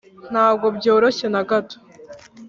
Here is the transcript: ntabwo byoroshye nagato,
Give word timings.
ntabwo 0.31 0.65
byoroshye 0.77 1.25
nagato, 1.33 1.77